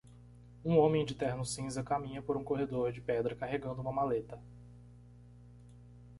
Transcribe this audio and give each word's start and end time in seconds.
Um 0.65 0.79
homem 0.79 1.05
de 1.05 1.13
terno 1.13 1.45
cinza 1.45 1.83
caminha 1.83 2.23
por 2.23 2.35
um 2.35 2.43
corredor 2.43 2.91
de 2.91 2.99
pedra 2.99 3.35
carregando 3.35 3.81
uma 3.83 3.91
maleta. 3.93 4.41